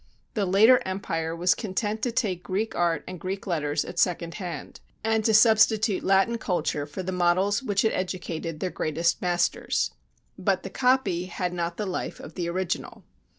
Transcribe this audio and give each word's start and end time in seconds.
The 0.33 0.47
later 0.47 0.81
empire 0.83 1.35
was 1.35 1.53
content 1.53 2.01
to 2.01 2.11
take 2.11 2.41
Greek 2.41 2.73
art 2.73 3.03
and 3.07 3.19
Greek 3.19 3.45
letters 3.45 3.85
at 3.85 3.99
second 3.99 4.33
hand, 4.41 4.79
and 5.03 5.23
to 5.25 5.31
substitute 5.35 6.01
Latin 6.03 6.39
culture 6.39 6.87
for 6.87 7.03
the 7.03 7.11
models 7.11 7.61
which 7.61 7.83
had 7.83 7.91
educated 7.91 8.61
their 8.61 8.71
greatest 8.71 9.21
masters. 9.21 9.91
But... 10.39 10.63
the 10.63 10.71
copy 10.71 11.25
had 11.25 11.53
not 11.53 11.77
the 11.77 11.85
life 11.85 12.19
of 12.19 12.33
the 12.33 12.49
original. 12.49 13.03